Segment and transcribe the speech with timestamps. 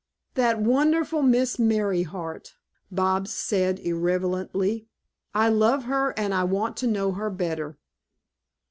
[0.33, 2.55] "That wonderful Miss Merryheart!"
[2.91, 4.87] Bobs said irrelevantly,
[5.35, 7.77] "I love her and I want to know her better."